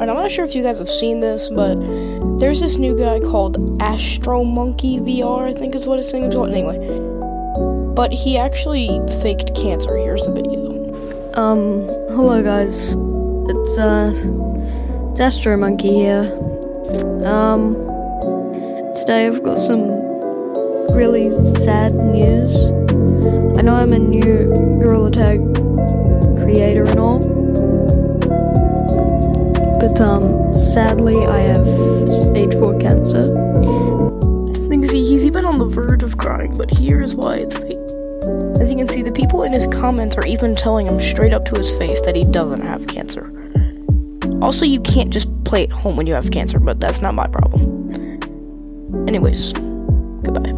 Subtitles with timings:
[0.00, 1.76] and I'm not sure if you guys have seen this, but
[2.38, 6.36] there's this new guy called Astromonke VR, I think is what his thing is.
[6.36, 6.76] Anyway,
[7.94, 9.96] but he actually faked cancer.
[9.96, 11.32] Here's the video.
[11.34, 12.94] Um, hello guys.
[13.48, 14.12] It's uh
[15.12, 16.24] it's Astromonke here.
[17.24, 17.74] Um
[18.94, 19.88] today I've got some
[20.94, 22.54] really sad news.
[23.58, 25.40] I know I'm a new Gorilla Tag
[26.36, 27.35] creator and all.
[29.96, 33.32] But um sadly I have stage four cancer.
[34.68, 37.78] Thing is, he's even on the verge of crying, but here's why it's fake.
[38.60, 41.46] As you can see, the people in his comments are even telling him straight up
[41.46, 43.32] to his face that he doesn't have cancer.
[44.42, 47.26] Also, you can't just play at home when you have cancer, but that's not my
[47.26, 48.20] problem.
[49.08, 50.55] Anyways, goodbye.